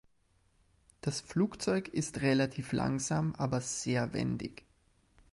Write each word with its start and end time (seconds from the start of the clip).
Das 1.01 1.21
Flugzeug 1.21 1.87
ist 1.89 2.21
relativ 2.21 2.71
langsam, 2.73 3.35
aber 3.35 3.61
sehr 3.61 4.13
wendig. 4.13 4.63